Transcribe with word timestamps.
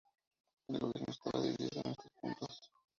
El 0.67 0.79
gobierno 0.79 1.13
estaba 1.13 1.43
dividido 1.43 1.81
en 1.83 1.91
estos 1.91 2.07
puntos. 2.19 2.71